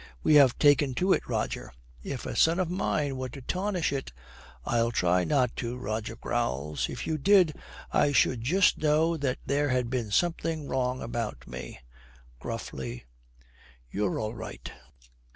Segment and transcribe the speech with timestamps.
[0.23, 1.71] We have taken to it, Roger.
[2.01, 4.11] If a son of mine were to tarnish it'
[4.65, 6.89] 'I'll try not to,' Roger growls.
[6.89, 7.53] 'If you did,
[7.91, 11.77] I should just know that there had been something wrong about me.'
[12.39, 13.05] Gruffly,
[13.91, 14.71] 'You're all right.'